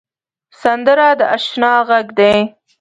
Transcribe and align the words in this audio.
سندره 0.61 1.07
د 1.19 1.21
اشنا 1.35 1.73
غږ 1.87 2.07
دی 2.19 2.35